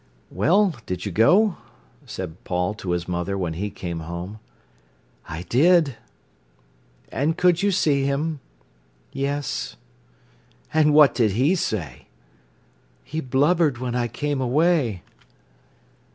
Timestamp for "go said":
1.11-2.43